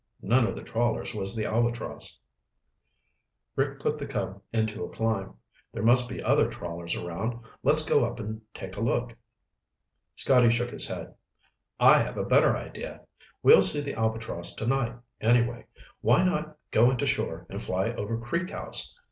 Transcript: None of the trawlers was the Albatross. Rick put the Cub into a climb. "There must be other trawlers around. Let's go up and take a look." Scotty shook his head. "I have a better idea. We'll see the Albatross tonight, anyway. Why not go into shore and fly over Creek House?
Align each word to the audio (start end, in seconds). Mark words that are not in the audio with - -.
None 0.23 0.47
of 0.47 0.55
the 0.55 0.63
trawlers 0.63 1.13
was 1.13 1.35
the 1.35 1.45
Albatross. 1.45 2.17
Rick 3.55 3.77
put 3.79 3.99
the 3.99 4.07
Cub 4.07 4.41
into 4.51 4.83
a 4.83 4.89
climb. 4.89 5.35
"There 5.73 5.83
must 5.83 6.09
be 6.09 6.23
other 6.23 6.49
trawlers 6.49 6.95
around. 6.95 7.39
Let's 7.61 7.87
go 7.87 8.03
up 8.03 8.19
and 8.19 8.41
take 8.51 8.77
a 8.77 8.81
look." 8.81 9.15
Scotty 10.15 10.49
shook 10.49 10.71
his 10.71 10.87
head. 10.87 11.13
"I 11.79 11.99
have 11.99 12.17
a 12.17 12.25
better 12.25 12.57
idea. 12.57 13.01
We'll 13.43 13.61
see 13.61 13.79
the 13.81 13.93
Albatross 13.93 14.55
tonight, 14.55 14.95
anyway. 15.21 15.67
Why 16.01 16.23
not 16.23 16.57
go 16.71 16.89
into 16.89 17.05
shore 17.05 17.45
and 17.47 17.61
fly 17.61 17.91
over 17.91 18.17
Creek 18.17 18.49
House? 18.49 18.97